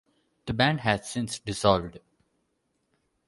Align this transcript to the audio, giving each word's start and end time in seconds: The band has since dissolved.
The 0.47 0.53
band 0.55 0.79
has 0.79 1.07
since 1.07 1.37
dissolved. 1.37 1.99